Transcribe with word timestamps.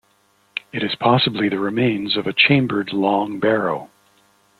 It 0.73 0.81
is 0.81 0.95
possibly 0.95 1.47
the 1.47 1.59
remains 1.59 2.17
of 2.17 2.25
a 2.25 2.33
chambered 2.33 2.91
long 2.91 3.39
barrow. 3.39 3.91